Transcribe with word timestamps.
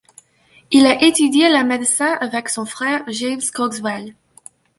Il 0.71 0.87
a 0.87 0.99
étudié 1.03 1.47
la 1.49 1.63
médecine 1.63 2.17
avec 2.21 2.49
son 2.49 2.65
frère 2.65 3.03
James 3.05 3.39
Cogswell. 3.53 4.15